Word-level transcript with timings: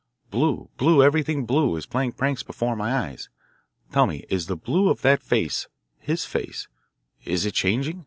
Blue, 0.31 0.67
blue 0.77 1.03
everything 1.03 1.45
blue 1.45 1.75
is 1.75 1.85
playing 1.85 2.13
pranks 2.13 2.41
before 2.41 2.75
my 2.75 2.91
eyes. 2.91 3.29
Tell 3.93 4.07
me, 4.07 4.25
is 4.31 4.47
the 4.47 4.57
blue 4.57 4.89
of 4.89 5.03
that 5.03 5.21
face 5.21 5.67
his 5.99 6.25
face 6.25 6.67
is 7.23 7.45
it 7.45 7.53
changing? 7.53 7.99